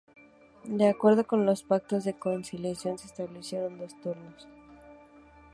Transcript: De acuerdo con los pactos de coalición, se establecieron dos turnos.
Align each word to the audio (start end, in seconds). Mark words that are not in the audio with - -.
De 0.65 0.89
acuerdo 0.89 1.27
con 1.27 1.45
los 1.45 1.61
pactos 1.61 2.05
de 2.05 2.15
coalición, 2.17 2.97
se 2.97 3.05
establecieron 3.05 3.77
dos 3.77 3.93
turnos. 4.01 4.47